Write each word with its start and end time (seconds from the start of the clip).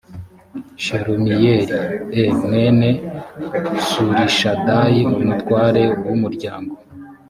shelumiyeli 0.83 1.77
e 2.23 2.25
mwene 2.41 2.89
surishadayi 3.89 5.01
umutware 5.19 5.83
w 6.07 6.09
umuryango 6.15 6.73